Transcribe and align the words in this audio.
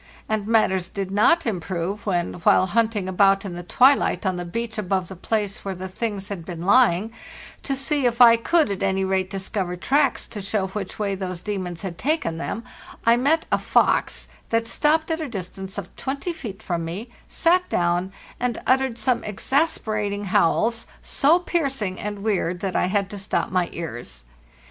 And 0.27 0.47
matters 0.47 0.89
did 0.89 1.11
not 1.11 1.45
improve 1.45 2.07
when, 2.07 2.33
while 2.41 2.65
hunting 2.65 3.07
about 3.07 3.45
in 3.45 3.53
the 3.53 3.61
twilight 3.61 4.25
on 4.25 4.35
the 4.35 4.43
beach 4.45 4.79
above 4.79 5.09
the 5.09 5.15
place 5.15 5.63
where 5.63 5.75
the 5.75 5.87
things 5.87 6.29
had 6.29 6.43
been 6.43 6.63
lying, 6.65 7.13
to 7.61 7.75
see 7.75 8.07
if 8.07 8.19
I 8.19 8.35
could 8.35 8.71
at 8.71 8.81
any 8.81 9.05
rate 9.05 9.29
discover 9.29 9.75
tracks 9.77 10.25
to 10.29 10.41
show 10.41 10.65
which 10.69 10.97
way 10.97 11.13
those 11.13 11.43
demons 11.43 11.83
had 11.83 11.99
taken 11.99 12.37
them, 12.37 12.63
I 13.05 13.15
met 13.15 13.45
a 13.51 13.59
fox 13.59 14.27
that 14.49 14.65
stopped 14.67 15.11
at 15.11 15.21
a 15.21 15.29
distance 15.29 15.77
of 15.77 15.95
20 15.97 16.33
feet 16.33 16.63
from 16.63 16.83
me, 16.83 17.11
sat 17.27 17.69
down, 17.69 18.11
and 18.39 18.57
uttered 18.65 18.97
some 18.97 19.23
exasperating 19.23 20.23
howls, 20.23 20.87
so 21.03 21.37
piercing 21.37 21.99
and 21.99 22.23
weird 22.23 22.61
that 22.61 22.73
| 22.75 22.75
had 22.89 23.07
to 23.11 23.19
stop 23.19 23.51
my 23.51 23.69
ears. 23.71 24.23